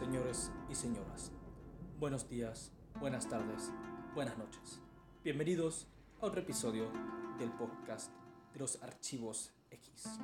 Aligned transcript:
Señores 0.00 0.50
y 0.70 0.74
señoras, 0.74 1.30
buenos 1.98 2.26
días, 2.26 2.72
buenas 2.98 3.28
tardes, 3.28 3.70
buenas 4.14 4.38
noches. 4.38 4.80
Bienvenidos 5.22 5.88
a 6.22 6.24
otro 6.24 6.40
episodio 6.40 6.90
del 7.38 7.52
podcast 7.52 8.10
de 8.54 8.60
los 8.60 8.82
archivos 8.82 9.52
X. 9.70 10.18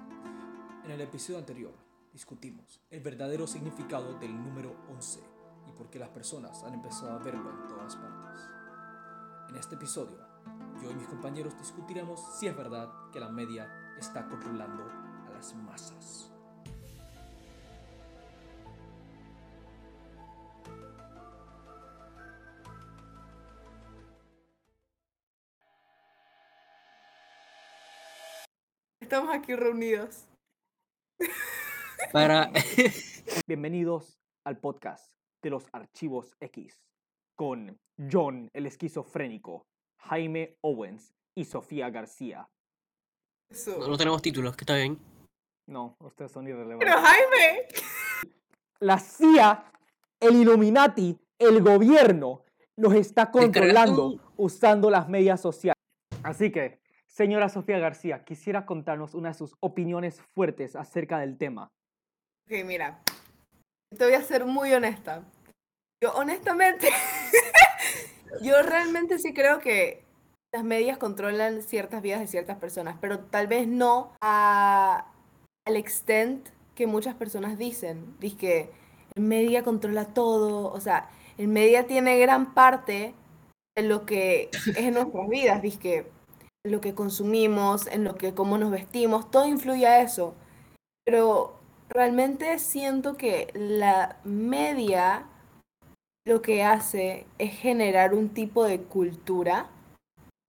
En 0.82 0.92
el 0.92 1.02
episodio 1.02 1.38
anterior 1.38 1.74
discutimos 2.10 2.80
el 2.88 3.02
verdadero 3.02 3.46
significado 3.46 4.18
del 4.18 4.34
número 4.34 4.74
11 4.88 5.20
y 5.68 5.72
por 5.72 5.90
qué 5.90 5.98
las 5.98 6.08
personas 6.08 6.64
han 6.64 6.72
empezado 6.72 7.10
a 7.10 7.18
verlo 7.18 7.50
en 7.50 7.68
todas 7.68 7.96
partes. 7.96 8.48
En 9.50 9.56
este 9.56 9.74
episodio, 9.74 10.26
yo 10.82 10.90
y 10.90 10.94
mis 10.94 11.06
compañeros 11.06 11.56
discutiremos 11.58 12.18
si 12.38 12.46
es 12.46 12.56
verdad 12.56 12.88
que 13.12 13.20
la 13.20 13.28
media 13.28 13.70
está 13.98 14.26
controlando 14.26 14.84
a 15.28 15.30
las 15.34 15.54
masas. 15.54 16.32
Estamos 29.06 29.32
aquí 29.32 29.54
reunidos. 29.54 30.26
Para. 32.10 32.50
Bienvenidos 33.46 34.18
al 34.44 34.58
podcast 34.58 35.12
de 35.44 35.50
los 35.50 35.68
archivos 35.70 36.34
X 36.40 36.82
con 37.36 37.78
John 38.10 38.50
el 38.52 38.66
esquizofrénico, 38.66 39.64
Jaime 40.08 40.56
Owens 40.60 41.14
y 41.38 41.44
Sofía 41.44 41.88
García. 41.90 42.48
Eso. 43.48 43.78
No, 43.78 43.86
no 43.86 43.96
tenemos 43.96 44.20
títulos, 44.22 44.56
que 44.56 44.64
está 44.64 44.74
bien. 44.74 44.98
No, 45.68 45.94
ustedes 46.00 46.32
son 46.32 46.46
Pero 46.46 46.58
irrelevantes. 46.58 46.92
Jaime, 46.92 47.68
La 48.80 48.98
CIA, 48.98 49.72
el 50.18 50.34
Illuminati, 50.34 51.16
el 51.38 51.62
gobierno 51.62 52.42
nos 52.76 52.94
está 52.94 53.30
controlando 53.30 54.32
usando 54.36 54.90
las 54.90 55.08
medias 55.08 55.40
sociales. 55.40 55.80
Así 56.24 56.50
que, 56.50 56.80
señora 57.16 57.48
Sofía 57.48 57.78
García, 57.78 58.24
quisiera 58.24 58.66
contarnos 58.66 59.14
una 59.14 59.30
de 59.30 59.34
sus 59.34 59.56
opiniones 59.60 60.20
fuertes 60.34 60.76
acerca 60.76 61.18
del 61.18 61.38
tema. 61.38 61.70
ok, 62.46 62.64
mira, 62.64 63.00
te 63.96 64.04
voy 64.04 64.12
a 64.12 64.22
ser 64.22 64.44
muy 64.44 64.72
honesta. 64.74 65.24
Yo 66.02 66.12
honestamente, 66.12 66.88
yo 68.42 68.62
realmente 68.62 69.18
sí 69.18 69.32
creo 69.32 69.60
que 69.60 70.04
las 70.52 70.62
medias 70.62 70.98
controlan 70.98 71.62
ciertas 71.62 72.02
vidas 72.02 72.20
de 72.20 72.26
ciertas 72.26 72.58
personas, 72.58 72.98
pero 73.00 73.20
tal 73.20 73.46
vez 73.46 73.66
no 73.66 74.12
al 74.20 75.76
extent 75.76 76.50
que 76.74 76.86
muchas 76.86 77.14
personas 77.14 77.56
dicen. 77.56 78.14
Dice 78.20 78.36
que 78.36 78.70
el 79.14 79.22
media 79.22 79.62
controla 79.62 80.04
todo, 80.12 80.70
o 80.70 80.80
sea, 80.80 81.08
el 81.38 81.48
media 81.48 81.86
tiene 81.86 82.18
gran 82.18 82.52
parte 82.52 83.14
de 83.74 83.82
lo 83.82 84.04
que 84.04 84.50
es 84.52 84.76
en 84.76 84.94
nuestras 84.94 85.28
vidas, 85.28 85.62
dice 85.62 85.78
que 85.78 86.16
lo 86.66 86.80
que 86.80 86.94
consumimos, 86.94 87.86
en 87.86 88.04
lo 88.04 88.16
que 88.16 88.34
cómo 88.34 88.58
nos 88.58 88.70
vestimos, 88.70 89.30
todo 89.30 89.46
influye 89.46 89.86
a 89.86 90.02
eso. 90.02 90.34
Pero 91.04 91.58
realmente 91.88 92.58
siento 92.58 93.16
que 93.16 93.50
la 93.54 94.18
media 94.24 95.26
lo 96.26 96.42
que 96.42 96.64
hace 96.64 97.26
es 97.38 97.56
generar 97.56 98.12
un 98.12 98.30
tipo 98.30 98.64
de 98.64 98.80
cultura 98.82 99.70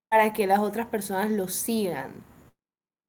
para 0.10 0.34
que 0.34 0.48
las 0.48 0.60
otras 0.60 0.88
personas 0.88 1.30
lo 1.30 1.48
sigan. 1.48 2.24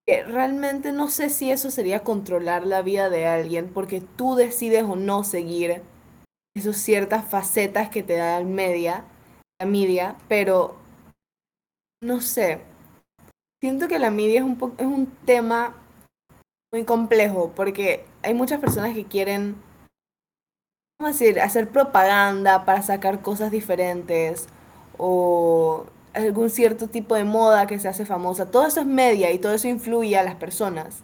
Realmente 0.06 0.92
no 0.92 1.08
sé 1.08 1.28
si 1.28 1.50
eso 1.50 1.70
sería 1.70 2.02
controlar 2.02 2.66
la 2.66 2.82
vida 2.82 3.10
de 3.10 3.26
alguien, 3.26 3.72
porque 3.72 4.00
tú 4.00 4.34
decides 4.34 4.84
o 4.84 4.96
no 4.96 5.22
seguir 5.22 5.82
esas 6.56 6.76
ciertas 6.76 7.28
facetas 7.28 7.90
que 7.90 8.02
te 8.02 8.16
da 8.16 8.38
el 8.38 8.46
media, 8.46 9.04
la 9.60 9.66
media, 9.66 10.16
pero 10.28 10.76
no 12.02 12.20
sé. 12.20 12.60
Siento 13.60 13.86
que 13.86 14.00
la 14.00 14.10
media 14.10 14.40
es 14.40 14.44
un, 14.44 14.56
po- 14.56 14.72
es 14.78 14.86
un 14.86 15.06
tema 15.24 15.74
muy 16.72 16.84
complejo 16.84 17.52
porque 17.54 18.06
hay 18.22 18.34
muchas 18.34 18.60
personas 18.60 18.94
que 18.94 19.06
quieren, 19.06 19.56
¿cómo 20.98 21.08
decir?, 21.08 21.40
hacer 21.40 21.68
propaganda 21.70 22.64
para 22.64 22.82
sacar 22.82 23.22
cosas 23.22 23.50
diferentes 23.50 24.46
o 24.96 25.86
algún 26.14 26.50
cierto 26.50 26.88
tipo 26.88 27.14
de 27.14 27.24
moda 27.24 27.66
que 27.66 27.78
se 27.78 27.88
hace 27.88 28.04
famosa. 28.06 28.50
Todo 28.50 28.66
eso 28.66 28.80
es 28.80 28.86
media 28.86 29.30
y 29.32 29.38
todo 29.38 29.52
eso 29.54 29.68
influye 29.68 30.16
a 30.18 30.24
las 30.24 30.34
personas, 30.36 31.02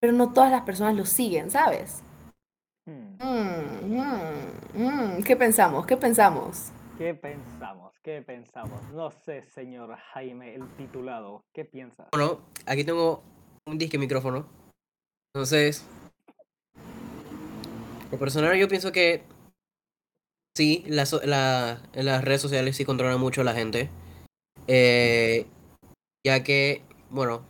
pero 0.00 0.14
no 0.14 0.32
todas 0.32 0.50
las 0.52 0.62
personas 0.62 0.96
lo 0.96 1.06
siguen, 1.06 1.50
¿sabes? 1.50 2.02
Hmm, 2.86 3.18
Mm, 3.20 3.96
mm, 4.74 5.18
mm. 5.18 5.22
¿Qué 5.24 5.36
pensamos? 5.36 5.86
¿Qué 5.86 5.96
pensamos? 5.96 6.72
¿Qué 7.02 7.14
pensamos? 7.16 7.92
¿Qué 8.04 8.22
pensamos? 8.22 8.80
No 8.92 9.10
sé, 9.10 9.44
señor 9.46 9.92
Jaime, 10.12 10.54
el 10.54 10.68
titulado. 10.76 11.44
¿Qué 11.52 11.64
piensa? 11.64 12.06
Bueno, 12.12 12.42
aquí 12.64 12.84
tengo 12.84 13.24
un 13.66 13.76
disque 13.76 13.98
micrófono. 13.98 14.46
Entonces. 15.34 15.84
Por 18.08 18.20
personal, 18.20 18.56
yo 18.56 18.68
pienso 18.68 18.92
que. 18.92 19.24
Sí, 20.56 20.84
la- 20.86 21.82
las 21.92 22.24
redes 22.24 22.40
sociales 22.40 22.76
sí 22.76 22.84
controlan 22.84 23.18
mucho 23.18 23.40
a 23.40 23.44
la 23.44 23.54
gente. 23.54 23.90
Eh, 24.68 25.48
ya 26.24 26.44
que, 26.44 26.84
bueno, 27.10 27.44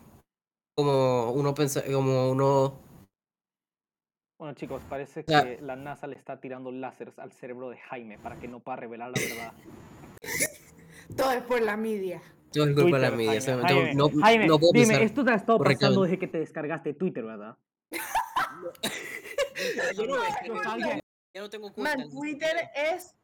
como 0.75 1.31
uno 1.31 1.53
pensa, 1.53 1.83
como 1.85 2.31
uno 2.31 2.79
Bueno, 4.43 4.57
chicos, 4.57 4.81
parece 4.89 5.23
que 5.23 5.59
la 5.61 5.77
NASA 5.77 6.05
le 6.05 6.17
está 6.17 6.41
tirando 6.41 6.69
láseres 6.69 7.17
al 7.17 7.31
cerebro 7.31 7.69
de 7.69 7.77
Jaime 7.77 8.19
para 8.19 8.35
que 8.35 8.49
no 8.49 8.59
pueda 8.59 8.75
revelar 8.75 9.09
la 9.15 9.21
verdad. 9.21 9.53
Todo 11.15 11.31
es 11.31 11.43
por 11.43 11.61
la 11.61 11.77
media. 11.77 12.21
Todo 12.51 12.67
es 12.67 12.75
culpa 12.75 12.97
de 12.97 13.09
la 13.09 13.11
media. 13.11 13.37
o 13.37 13.41
sea, 13.41 13.57
Jaime. 13.59 13.95
no- 13.95 14.09
Jaime, 14.09 14.17
no, 14.17 14.21
Jaime, 14.21 14.47
no 14.47 14.59
puedo 14.59 14.73
dime, 14.73 15.01
esto 15.01 15.23
te 15.23 15.31
ha 15.31 15.35
estado 15.35 15.59
pasando 15.59 16.03
desde 16.03 16.19
que 16.19 16.27
te 16.27 16.39
descargaste 16.39 16.93
Twitter, 16.93 17.23
¿verdad? 17.23 17.55
Yo 19.95 20.07
no, 20.07 20.15
Yo 20.45 20.61
sabía. 20.61 20.99
ya 21.33 21.41
no 21.41 21.49
tengo 21.49 21.71
cuenta. 21.71 21.97
Man, 21.99 22.09
Twitter 22.09 22.69
es 22.75 23.15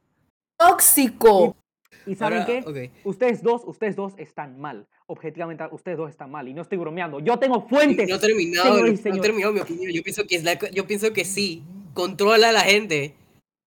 tóxico. 0.58 1.58
¿Y 2.06 2.16
saben 2.16 2.42
Ahora, 2.42 2.64
qué? 2.64 2.92
Ustedes 3.04 3.44
dos, 3.44 3.62
ustedes 3.66 3.96
dos 3.96 4.14
están 4.18 4.60
mal. 4.60 4.88
Objetivamente, 5.08 5.64
ustedes 5.72 5.98
dos 5.98 6.10
están 6.10 6.32
mal. 6.32 6.48
Y 6.48 6.54
no 6.54 6.62
estoy 6.62 6.78
bromeando. 6.78 7.20
Yo 7.20 7.38
tengo 7.38 7.68
fuentes. 7.68 8.08
No 8.10 8.16
he 8.16 8.20
terminado, 8.20 8.76
señores 8.76 9.06
no 9.06 9.16
he 9.16 9.20
terminado 9.22 9.54
mi 9.54 9.60
opinión. 9.60 9.92
Yo 9.92 10.04
pienso 10.04 10.26
que 10.26 10.36
es 10.36 10.44
la- 10.44 10.58
yo 10.72 10.86
pienso 10.88 11.12
que 11.14 11.26
sí, 11.26 11.64
controla 11.94 12.50
a 12.50 12.52
la 12.52 12.62
gente. 12.62 13.16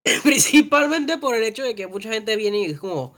Principalmente 0.24 1.18
por 1.18 1.34
el 1.34 1.42
hecho 1.44 1.62
de 1.62 1.74
que 1.74 1.86
mucha 1.86 2.12
gente 2.12 2.34
viene 2.36 2.60
y 2.60 2.64
es 2.66 2.80
como 2.80 3.14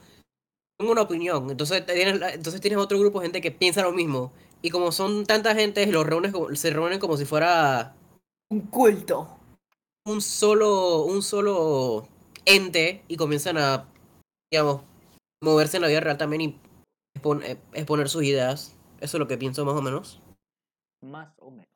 tengo 0.77 0.91
una 0.91 1.01
opinión. 1.03 1.49
Entonces 1.49 1.85
tienes, 1.85 2.19
la- 2.19 2.33
entonces 2.33 2.61
tienes 2.61 2.79
otro 2.79 2.99
grupo 2.99 3.19
de 3.19 3.25
gente 3.27 3.41
que 3.41 3.51
piensa 3.51 3.81
lo 3.81 3.93
mismo. 3.93 4.31
Y 4.61 4.69
como 4.69 4.91
son 4.91 5.25
tanta 5.25 5.55
gente, 5.55 5.85
los 5.87 6.05
reúnes 6.05 6.33
se 6.59 6.71
reúnen 6.71 6.99
como 6.99 7.17
si 7.17 7.25
fuera 7.25 7.95
Un 8.49 8.61
culto. 8.61 9.37
un 10.07 10.21
solo, 10.21 11.03
un 11.03 11.21
solo 11.23 12.07
ente 12.45 13.03
y 13.07 13.15
comienzan 13.15 13.57
a, 13.57 13.87
digamos, 14.51 14.81
moverse 15.45 15.77
en 15.77 15.81
la 15.83 15.87
vida 15.87 15.99
real 16.01 16.17
también 16.17 16.41
y 16.41 16.59
expon- 17.17 17.43
eh, 17.43 17.57
exponer 17.73 18.09
sus 18.09 18.23
ideas. 18.23 18.75
Eso 18.99 19.17
es 19.17 19.19
lo 19.19 19.27
que 19.27 19.37
pienso 19.37 19.63
más 19.65 19.75
o 19.75 19.81
menos. 19.81 20.21
Más 21.01 21.33
o 21.37 21.51
menos. 21.51 21.67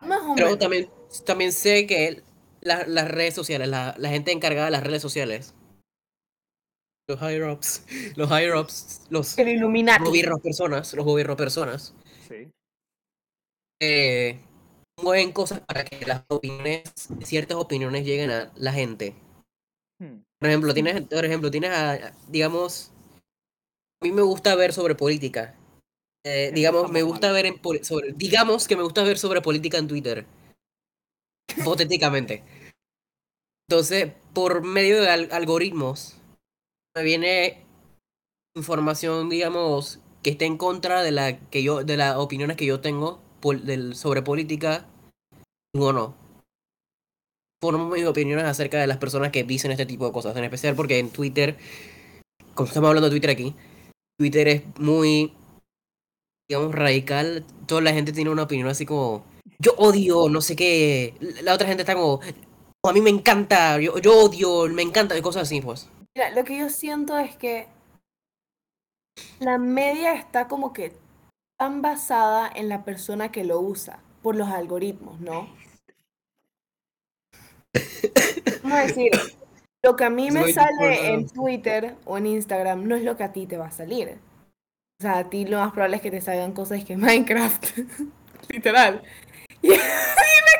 Más 0.00 0.20
o 0.22 0.34
Pero 0.34 0.46
menos. 0.48 0.58
también, 0.58 0.90
también 1.26 1.52
sé 1.52 1.86
que 1.86 2.22
la- 2.60 2.86
las 2.86 3.08
redes 3.08 3.34
sociales, 3.34 3.68
la, 3.68 3.94
la 3.98 4.08
gente 4.08 4.32
encargada 4.32 4.66
de 4.66 4.72
las 4.72 4.84
redes 4.84 5.02
sociales, 5.02 5.54
los 7.08 7.20
higher 7.20 7.44
ups, 7.48 7.84
los 8.16 8.28
higher 8.30 8.54
ups, 8.56 9.06
los 9.10 9.38
El 9.38 9.60
gobiernos 9.64 10.40
personas, 10.40 10.94
los 10.94 11.04
gobiernos 11.04 11.36
personas, 11.36 11.94
Sí. 12.28 12.50
eh, 13.80 14.40
mueven 15.02 15.32
cosas 15.32 15.60
para 15.60 15.84
que 15.84 16.04
las 16.06 16.24
opiniones, 16.28 16.82
ciertas 17.24 17.56
opiniones 17.56 18.04
lleguen 18.04 18.30
a 18.30 18.52
la 18.56 18.72
gente. 18.72 19.14
Hmm. 20.00 20.20
Por 20.40 20.48
ejemplo, 20.48 20.74
tienes, 20.74 21.02
por 21.02 21.24
ejemplo, 21.24 21.50
tienes 21.50 21.70
a, 21.70 22.12
digamos, 22.28 22.92
a 24.00 24.04
mí 24.04 24.12
me 24.12 24.22
gusta 24.22 24.54
ver 24.54 24.72
sobre 24.72 24.94
política. 24.94 25.54
Eh, 26.24 26.52
digamos, 26.54 26.90
me 26.90 27.02
gusta 27.02 27.32
ver 27.32 27.46
en 27.46 27.60
sobre, 27.84 28.12
digamos 28.14 28.68
que 28.68 28.76
me 28.76 28.82
gusta 28.82 29.02
ver 29.04 29.18
sobre 29.18 29.40
política 29.42 29.78
en 29.78 29.88
Twitter. 29.88 30.26
Hipotéticamente. 31.58 32.42
Entonces, 33.68 34.12
por 34.34 34.62
medio 34.64 35.00
de 35.02 35.08
al- 35.10 35.28
algoritmos, 35.32 36.16
me 36.96 37.02
viene 37.04 37.64
información, 38.56 39.28
digamos, 39.30 40.00
que 40.22 40.30
esté 40.30 40.46
en 40.46 40.58
contra 40.58 41.02
de 41.02 41.12
la 41.12 41.40
que 41.50 41.62
yo, 41.62 41.84
de 41.84 41.96
las 41.96 42.16
opiniones 42.16 42.56
que 42.56 42.66
yo 42.66 42.80
tengo 42.80 43.20
del, 43.64 43.94
sobre 43.94 44.22
política, 44.22 44.86
o 45.74 45.92
no. 45.92 46.16
Formo 47.60 47.88
mis 47.88 48.04
opiniones 48.04 48.44
acerca 48.44 48.78
de 48.78 48.86
las 48.86 48.98
personas 48.98 49.32
que 49.32 49.42
dicen 49.44 49.70
este 49.72 49.86
tipo 49.86 50.06
de 50.06 50.12
cosas, 50.12 50.36
en 50.36 50.44
especial 50.44 50.76
porque 50.76 50.98
en 50.98 51.10
Twitter, 51.10 51.56
como 52.54 52.68
estamos 52.68 52.88
hablando 52.88 53.08
de 53.08 53.12
Twitter 53.12 53.30
aquí, 53.30 53.54
Twitter 54.18 54.48
es 54.48 54.62
muy, 54.78 55.32
digamos, 56.48 56.74
radical. 56.74 57.44
Toda 57.66 57.80
la 57.80 57.92
gente 57.92 58.12
tiene 58.12 58.30
una 58.30 58.44
opinión 58.44 58.68
así 58.68 58.86
como, 58.86 59.24
yo 59.58 59.72
odio, 59.76 60.28
no 60.28 60.40
sé 60.40 60.54
qué. 60.54 61.14
La 61.42 61.54
otra 61.54 61.66
gente 61.66 61.82
está 61.82 61.94
como, 61.94 62.20
a 62.86 62.92
mí 62.92 63.00
me 63.00 63.10
encanta, 63.10 63.80
yo, 63.80 63.92
odio, 63.94 64.68
me 64.68 64.82
encanta, 64.82 65.16
y 65.18 65.22
cosas 65.22 65.42
así, 65.42 65.60
pues. 65.60 65.88
Mira, 66.16 66.30
lo 66.30 66.44
que 66.44 66.58
yo 66.58 66.68
siento 66.68 67.18
es 67.18 67.36
que 67.36 67.66
la 69.40 69.58
media 69.58 70.14
está 70.14 70.48
como 70.48 70.72
que 70.72 70.92
tan 71.58 71.82
basada 71.82 72.50
en 72.54 72.68
la 72.68 72.84
persona 72.84 73.32
que 73.32 73.44
lo 73.44 73.60
usa 73.60 74.00
por 74.22 74.36
los 74.36 74.48
algoritmos, 74.48 75.20
¿no? 75.20 75.48
Vamos 78.62 78.78
a 78.78 78.82
decir, 78.82 79.10
lo 79.82 79.96
que 79.96 80.04
a 80.04 80.10
mí 80.10 80.30
me 80.30 80.42
Soy 80.42 80.52
sale 80.52 81.12
en. 81.12 81.28
Twitter 81.28 81.96
o 82.04 82.18
en 82.18 82.26
Instagram 82.26 82.86
no 82.86 82.96
es 82.96 83.02
lo 83.02 83.16
que 83.16 83.24
a 83.24 83.32
ti 83.32 83.46
te 83.46 83.56
va 83.56 83.66
a 83.66 83.70
salir. 83.70 84.18
O 85.00 85.02
sea, 85.02 85.18
a 85.18 85.30
ti 85.30 85.46
lo 85.46 85.58
más 85.58 85.72
probable 85.72 85.96
es 85.96 86.02
que 86.02 86.10
te 86.10 86.20
salgan 86.20 86.52
cosas 86.52 86.84
que 86.84 86.96
Minecraft. 86.96 87.78
Literal. 88.48 89.02
Y 89.60 89.70
dime 89.70 89.80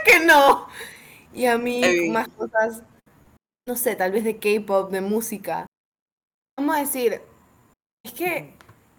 que 0.05 0.26
no. 0.26 0.67
Y 1.32 1.47
a 1.47 1.56
mí 1.56 2.09
más 2.11 2.26
cosas, 2.31 2.82
no 3.65 3.76
sé, 3.76 3.94
tal 3.94 4.11
vez 4.11 4.25
de 4.25 4.38
K-pop, 4.38 4.91
de 4.91 5.00
música. 5.00 5.67
Vamos 6.56 6.75
a 6.75 6.81
decir, 6.81 7.23
es 8.05 8.12
que, 8.12 8.55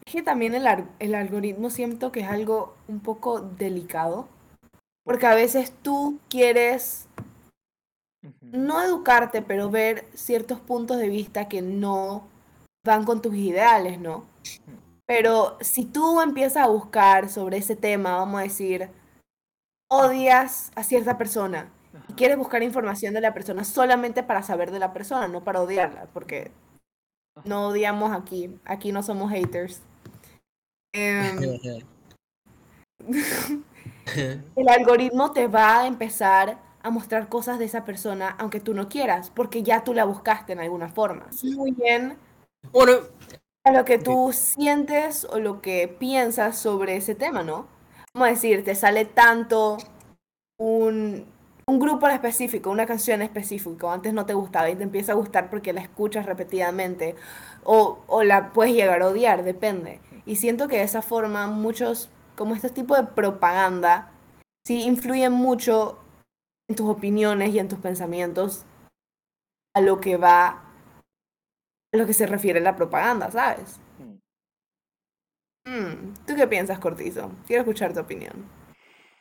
es 0.06 0.14
que 0.14 0.24
también 0.24 0.56
el, 0.56 0.66
el 1.00 1.16
algoritmo 1.16 1.70
siento 1.70 2.14
que 2.14 2.22
es 2.22 2.28
algo 2.28 2.78
un 2.88 3.02
poco 3.02 3.42
delicado. 3.42 4.30
Porque 5.04 5.28
a 5.28 5.36
veces 5.36 5.74
tú 5.82 6.20
quieres. 6.30 7.09
No 8.52 8.82
educarte, 8.82 9.42
pero 9.42 9.70
ver 9.70 10.08
ciertos 10.14 10.60
puntos 10.60 10.98
de 10.98 11.10
vista 11.10 11.48
que 11.48 11.62
no 11.62 12.28
van 12.86 13.06
con 13.06 13.22
tus 13.22 13.36
ideales, 13.36 14.00
¿no? 14.00 14.26
Pero 15.06 15.58
si 15.62 15.86
tú 15.86 16.22
empiezas 16.22 16.64
a 16.64 16.68
buscar 16.68 17.30
sobre 17.30 17.58
ese 17.58 17.76
tema, 17.76 18.18
vamos 18.18 18.40
a 18.40 18.44
decir, 18.44 18.90
odias 19.90 20.72
a 20.76 20.84
cierta 20.84 21.18
persona 21.18 21.72
y 22.08 22.14
quieres 22.14 22.38
buscar 22.38 22.62
información 22.62 23.14
de 23.14 23.22
la 23.22 23.34
persona 23.34 23.64
solamente 23.64 24.24
para 24.24 24.44
saber 24.44 24.72
de 24.72 24.80
la 24.80 24.94
persona, 24.94 25.28
no 25.28 25.44
para 25.44 25.62
odiarla, 25.62 26.08
porque 26.14 26.52
no 27.44 27.68
odiamos 27.68 28.12
aquí, 28.12 28.56
aquí 28.66 28.92
no 28.92 29.02
somos 29.02 29.32
haters. 29.32 29.82
Em, 30.94 31.60
el 34.56 34.70
algoritmo 34.70 35.32
te 35.32 35.48
va 35.48 35.82
a 35.82 35.88
empezar 35.88 36.69
a 36.82 36.90
mostrar 36.92 37.30
cosas 37.30 37.60
de 37.60 37.66
esa 37.66 37.86
persona 37.86 38.36
aunque 38.40 38.60
tú 38.60 38.74
no 38.74 38.90
quieras, 38.90 39.32
porque 39.32 39.64
ya 39.64 39.84
tú 39.84 39.94
la 39.94 40.06
buscaste 40.06 40.54
en 40.54 40.60
alguna 40.60 40.90
forma. 40.90 41.28
Muy 41.42 41.72
bien 41.72 42.18
Bueno, 42.72 42.94
a 43.66 43.72
lo 43.72 43.86
que 43.86 43.98
tú 44.00 44.32
sientes 44.34 45.26
o 45.26 45.40
lo 45.40 45.62
que 45.62 45.88
piensas 45.88 46.58
sobre 46.58 46.98
ese 46.98 47.16
tema, 47.16 47.44
¿no? 47.44 47.68
Vamos 48.14 48.30
a 48.30 48.32
decir, 48.32 48.64
te 48.64 48.76
sale 48.76 49.06
tanto 49.06 49.78
un, 50.58 51.26
un 51.68 51.80
grupo 51.80 52.08
en 52.08 52.14
específico, 52.16 52.72
una 52.72 52.86
canción 52.86 53.22
en 53.22 53.28
específico, 53.28 53.92
antes 53.92 54.14
no 54.14 54.26
te 54.26 54.34
gustaba 54.34 54.70
y 54.70 54.76
te 54.76 54.84
empieza 54.84 55.14
a 55.14 55.16
gustar 55.16 55.50
porque 55.50 55.74
la 55.74 55.82
escuchas 55.82 56.26
repetidamente 56.26 57.16
o, 57.64 58.00
o 58.08 58.24
la 58.24 58.52
puedes 58.54 58.74
llegar 58.74 59.02
a 59.02 59.08
odiar, 59.08 59.44
depende. 59.44 60.02
Y 60.26 60.38
siento 60.38 60.68
que 60.68 60.78
de 60.78 60.84
esa 60.84 61.02
forma 61.02 61.48
muchos, 61.48 62.10
como 62.36 62.56
este 62.56 62.70
tipo 62.70 62.96
de 62.96 63.04
propaganda, 63.04 64.12
sí 64.66 64.84
influyen 64.84 65.34
mucho 65.34 66.00
en 66.70 66.76
tus 66.76 66.88
opiniones 66.88 67.54
y 67.54 67.60
en 67.60 67.68
tus 67.68 67.80
pensamientos 67.80 68.66
a 69.74 69.82
lo 69.82 70.00
que 70.00 70.16
va, 70.18 70.50
a 71.92 71.98
lo 71.98 72.06
que 72.06 72.14
se 72.14 72.28
refiere 72.28 72.62
la 72.62 72.76
propaganda, 72.76 73.32
¿sabes? 73.32 73.82
Mm. 73.98 74.20
Mm, 75.66 76.14
¿Tú 76.28 76.36
qué 76.36 76.46
piensas, 76.48 76.78
Cortizo? 76.80 77.32
Quiero 77.48 77.64
escuchar 77.64 77.92
tu 77.94 78.00
opinión. 78.00 78.48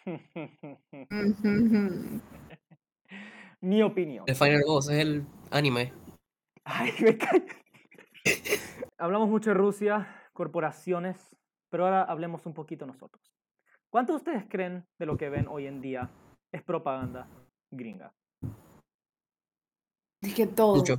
Mi 3.61 3.83
opinión. 3.83 4.25
el 4.27 4.37
Final 4.37 4.63
Boss 4.67 4.91
es 4.91 4.99
el 4.99 5.27
anime. 5.51 5.93
Ay, 6.65 6.93
me 7.01 7.17
callo. 7.17 7.47
Hablamos 8.99 9.29
mucho 9.29 9.51
de 9.51 9.55
Rusia, 9.55 10.09
corporaciones, 10.33 11.37
pero 11.71 11.85
ahora 11.85 12.03
hablemos 12.05 12.47
un 12.47 12.55
poquito 12.55 12.87
nosotros. 12.87 13.33
¿Cuántos 13.91 14.15
de 14.15 14.19
ustedes 14.19 14.45
creen 14.51 14.87
de 14.99 15.07
lo 15.07 15.17
que 15.17 15.31
ven 15.31 15.47
hoy 15.49 15.67
en 15.67 15.81
día 15.81 16.11
es 16.53 16.63
propaganda 16.63 17.29
gringa? 17.71 18.13
Dije 20.23 20.47
todo. 20.47 20.77
Mucho. 20.77 20.97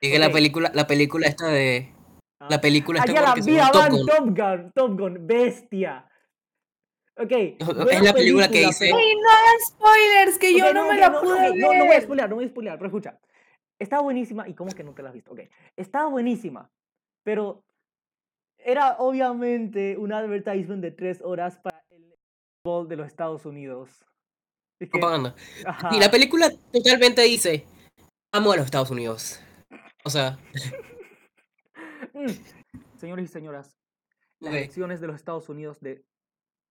Que 0.00 0.18
la 0.18 0.30
película, 0.30 0.70
la 0.74 0.86
película 0.86 1.26
esta 1.26 1.46
de. 1.48 1.92
¿Ah? 2.40 2.48
La 2.50 2.60
película 2.60 2.98
esta 3.00 3.12
Allá 3.12 3.22
la 3.22 3.34
vida 3.34 3.70
Top 3.70 3.82
van 3.82 3.90
Gun. 3.92 4.06
Top 4.06 4.24
Gun, 4.26 4.72
Top 4.74 4.98
Gun, 5.00 5.26
bestia. 5.26 6.08
Ok. 7.16 7.30
Es 7.30 8.02
la 8.02 8.12
película 8.14 8.48
que 8.48 8.66
dice- 8.66 8.86
pero- 8.86 8.96
¡Ay, 8.96 9.14
no 9.14 9.28
hagan 9.28 9.60
spoilers! 9.68 10.38
Que 10.38 10.58
yo 10.58 10.72
no 10.72 10.88
me 10.88 10.98
la 10.98 11.10
no, 11.10 11.20
pude 11.20 11.50
ok, 11.50 11.56
no, 11.56 11.72
no 11.74 11.78
voy 11.78 11.86
a 11.86 11.90
ver. 11.90 12.02
spoilear, 12.02 12.28
no 12.30 12.36
voy 12.36 12.44
a 12.46 12.48
spoilear, 12.48 12.78
pero 12.78 12.88
escucha. 12.88 13.20
Está 13.78 14.00
buenísima. 14.00 14.48
¿Y 14.48 14.54
cómo 14.54 14.70
que 14.72 14.82
no 14.82 14.94
te 14.94 15.02
la 15.02 15.10
has 15.10 15.14
visto? 15.14 15.32
Ok. 15.32 15.40
Está 15.76 16.06
buenísima. 16.06 16.70
Pero 17.22 17.62
era 18.58 18.96
obviamente 18.98 19.96
un 19.98 20.12
advertisement 20.12 20.82
de 20.82 20.90
tres 20.90 21.20
horas 21.22 21.58
para 21.58 21.84
el 21.90 22.14
fútbol 22.64 22.88
de 22.88 22.96
los 22.96 23.06
Estados 23.06 23.44
Unidos. 23.44 24.04
Es 24.82 24.88
que- 24.90 24.98
Propaganda. 24.98 25.34
ajá. 25.66 25.90
Y 25.94 26.00
la 26.00 26.10
película 26.10 26.50
totalmente 26.72 27.22
dice: 27.22 27.66
Amo 28.32 28.52
a 28.52 28.56
los 28.56 28.64
Estados 28.66 28.90
Unidos. 28.90 29.40
O 30.04 30.10
sea, 30.10 30.38
Mm. 32.14 32.26
Señores 32.98 33.24
y 33.30 33.32
señoras, 33.32 33.76
las 34.40 34.52
Ok. 34.52 34.58
elecciones 34.58 35.00
de 35.00 35.06
los 35.06 35.16
Estados 35.16 35.48
Unidos 35.48 35.80
de 35.80 36.04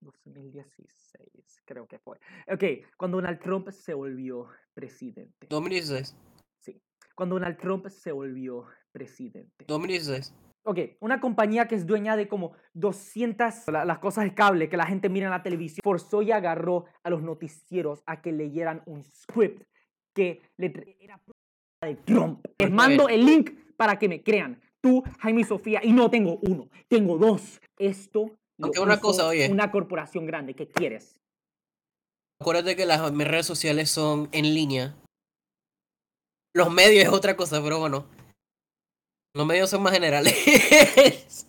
2016, 0.02 1.62
creo 1.66 1.88
que 1.88 2.00
fue. 2.00 2.18
Ok, 2.48 2.64
cuando 2.98 3.18
Donald 3.18 3.40
Trump 3.40 3.70
se 3.72 3.94
volvió 3.94 4.48
presidente. 4.74 5.48
2016. 5.50 6.16
Sí. 6.60 6.82
Cuando 7.16 7.36
Donald 7.36 7.58
Trump 7.58 7.88
se 7.88 8.12
volvió 8.12 8.68
presidente. 8.92 9.66
2016. 9.68 10.34
Ok, 10.64 10.78
una 11.00 11.20
compañía 11.20 11.68
que 11.68 11.76
es 11.76 11.88
dueña 11.88 12.16
de 12.16 12.28
como 12.28 12.52
200 12.74 13.68
la- 13.68 13.84
las 13.84 13.98
cosas 14.00 14.26
de 14.26 14.36
cable 14.36 14.70
que 14.70 14.78
la 14.78 14.86
gente 14.86 15.10
mira 15.10 15.26
en 15.26 15.32
la 15.32 15.42
televisión, 15.42 15.82
forzó 15.84 16.22
y 16.22 16.32
agarró 16.32 16.86
a 17.04 17.10
los 17.10 17.24
noticieros 17.24 18.04
a 18.06 18.22
que 18.22 18.32
leyeran 18.32 18.84
un 18.86 19.04
script 19.04 19.64
que 20.14 20.42
le 20.58 20.96
era 21.00 21.20
de 21.84 21.96
Trump. 21.96 22.46
Les 22.60 22.70
mando 22.72 23.10
el 23.10 23.26
link 23.26 23.52
para 23.76 23.98
que 23.98 24.08
me 24.08 24.22
crean. 24.22 24.62
Tú, 24.82 25.04
Jaime 25.20 25.42
y 25.42 25.44
Sofía, 25.46 25.80
y 25.84 25.94
no 25.94 26.10
tengo 26.12 26.38
uno, 26.44 26.70
tengo 26.88 27.18
dos. 27.18 27.60
Esto 27.80 28.38
lo 28.58 28.66
Aunque 28.66 28.80
una 28.82 28.94
hizo 28.96 29.02
cosa, 29.02 29.28
oye. 29.28 29.50
una 29.50 29.72
corporación 29.72 30.26
grande. 30.28 30.54
¿Qué 30.54 30.68
quieres? 30.68 31.16
Acuérdate 32.40 32.76
que 32.76 32.86
las 32.86 33.12
mis 33.12 33.28
redes 33.28 33.46
sociales 33.48 33.90
son 33.90 34.30
en 34.32 34.54
línea. 34.54 34.96
Los 36.54 36.72
medios 36.72 37.04
es 37.04 37.10
otra 37.10 37.36
cosa, 37.36 37.62
pero 37.64 37.80
bueno. 37.80 38.06
Los 39.34 39.46
medios 39.48 39.70
son 39.70 39.84
más 39.84 39.94
generales. 39.94 41.48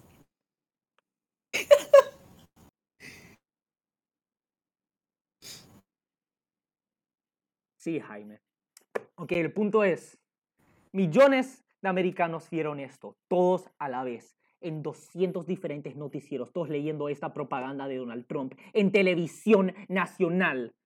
Sí, 7.82 7.98
Jaime. 7.98 8.38
Ok, 9.16 9.32
el 9.32 9.52
punto 9.52 9.82
es, 9.82 10.16
millones 10.92 11.64
de 11.80 11.88
americanos 11.88 12.48
vieron 12.48 12.78
esto, 12.78 13.16
todos 13.26 13.68
a 13.76 13.88
la 13.88 14.04
vez, 14.04 14.36
en 14.60 14.84
200 14.84 15.48
diferentes 15.48 15.96
noticieros, 15.96 16.52
todos 16.52 16.68
leyendo 16.68 17.08
esta 17.08 17.34
propaganda 17.34 17.88
de 17.88 17.96
Donald 17.96 18.24
Trump 18.28 18.54
en 18.72 18.92
televisión 18.92 19.74
nacional. 19.88 20.76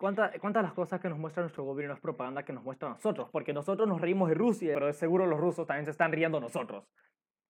¿Cuántas 0.00 0.32
de 0.32 0.62
las 0.62 0.72
cosas 0.72 0.98
que 0.98 1.10
nos 1.10 1.18
muestra 1.18 1.42
nuestro 1.42 1.62
gobierno 1.62 1.94
es 1.94 2.00
propaganda 2.00 2.42
que 2.42 2.54
nos 2.54 2.64
muestra 2.64 2.88
a 2.88 2.92
nosotros? 2.92 3.28
Porque 3.30 3.52
nosotros 3.52 3.86
nos 3.86 4.00
reímos 4.00 4.30
de 4.30 4.34
Rusia, 4.34 4.72
pero 4.72 4.90
seguro 4.94 5.26
los 5.26 5.38
rusos 5.38 5.66
también 5.66 5.84
se 5.84 5.90
están 5.90 6.10
riendo 6.10 6.40
nosotros. 6.40 6.86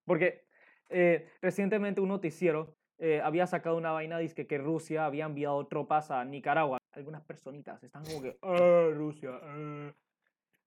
Porque 0.03 0.43
eh, 0.89 1.29
recientemente 1.41 2.01
un 2.01 2.09
noticiero 2.09 2.75
eh, 2.97 3.21
había 3.23 3.47
sacado 3.47 3.77
una 3.77 3.93
vaina 3.93 4.17
dice 4.17 4.47
que 4.47 4.57
Rusia 4.57 5.05
había 5.05 5.25
enviado 5.25 5.65
tropas 5.67 6.11
a 6.11 6.25
Nicaragua. 6.25 6.77
Algunas 6.91 7.23
personitas 7.23 7.81
están 7.83 8.03
como 8.03 8.21
que, 8.21 8.37
ah, 8.41 8.89
Rusia. 8.93 9.39
ah". 9.41 9.93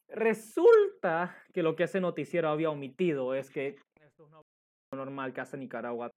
Resulta 0.08 1.36
que 1.52 1.62
lo 1.62 1.76
que 1.76 1.84
ese 1.84 2.00
noticiero 2.00 2.48
había 2.48 2.70
omitido 2.70 3.34
es 3.34 3.50
que 3.50 3.76
esto 4.00 4.24
es 4.24 4.32
una 4.32 4.40
normal 4.94 5.34
que 5.34 5.42
hace 5.42 5.58
Nicaragua. 5.58 6.10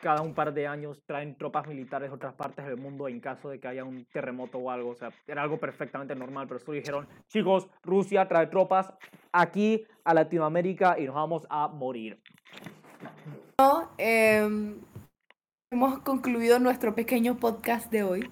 Cada 0.00 0.22
un 0.22 0.32
par 0.32 0.54
de 0.54 0.66
años 0.68 1.02
traen 1.06 1.36
tropas 1.36 1.66
militares 1.66 2.08
de 2.10 2.14
otras 2.14 2.34
partes 2.34 2.64
del 2.64 2.76
mundo 2.76 3.08
en 3.08 3.18
caso 3.18 3.48
de 3.48 3.58
que 3.58 3.66
haya 3.66 3.84
un 3.84 4.06
terremoto 4.12 4.58
o 4.58 4.70
algo. 4.70 4.90
O 4.90 4.94
sea, 4.94 5.10
era 5.26 5.42
algo 5.42 5.58
perfectamente 5.58 6.14
normal, 6.14 6.46
pero 6.46 6.60
solo 6.60 6.78
dijeron, 6.78 7.08
chicos, 7.26 7.66
Rusia 7.82 8.28
trae 8.28 8.46
tropas 8.46 8.92
aquí 9.32 9.84
a 10.04 10.14
Latinoamérica 10.14 10.96
y 10.98 11.04
nos 11.04 11.16
vamos 11.16 11.46
a 11.50 11.66
morir. 11.66 12.20
Em, 13.98 14.76
hemos 15.72 15.98
concluido 16.00 16.60
nuestro 16.60 16.94
pequeño 16.94 17.36
podcast 17.36 17.90
de 17.90 18.04
hoy. 18.04 18.30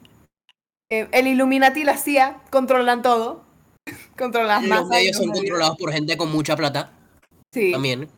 Eh, 0.89 1.09
el 1.11 1.27
Illuminati 1.27 1.81
y 1.81 1.85
la 1.85 1.97
CIA 1.97 2.43
controlan 2.51 3.03
todo. 3.03 3.45
controlan 4.17 4.49
las 4.49 4.63
Los 4.63 4.71
masas. 4.71 4.87
y 4.87 4.91
medios 4.91 5.17
son 5.17 5.27
los 5.29 5.39
controlados 5.39 5.77
por 5.79 5.93
gente 5.93 6.17
con 6.17 6.31
mucha 6.31 6.55
plata. 6.55 6.93
Sí, 7.53 7.73
También. 7.73 8.09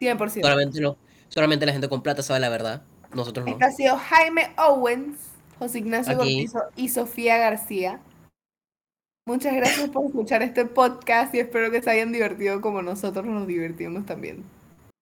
100%. 0.00 0.40
Solamente, 0.40 0.80
lo, 0.80 0.96
solamente 1.28 1.66
la 1.66 1.72
gente 1.72 1.88
con 1.90 2.02
plata 2.02 2.22
sabe 2.22 2.40
la 2.40 2.48
verdad. 2.48 2.82
Nosotros 3.14 3.46
no. 3.46 3.58
Ha 3.60 3.70
sido 3.70 3.96
Jaime 3.96 4.50
Owens, 4.56 5.18
José 5.58 5.78
Ignacio. 5.78 6.16
Cortizo 6.16 6.62
y 6.76 6.88
Sofía 6.88 7.38
García. 7.38 8.00
Muchas 9.26 9.54
gracias 9.54 9.88
por 9.88 10.04
escuchar 10.04 10.42
este 10.42 10.66
podcast 10.66 11.34
y 11.34 11.38
espero 11.38 11.70
que 11.70 11.80
se 11.80 11.90
hayan 11.90 12.12
divertido 12.12 12.60
como 12.60 12.82
nosotros 12.82 13.24
nos 13.24 13.46
divertimos 13.46 14.04
también. 14.04 14.44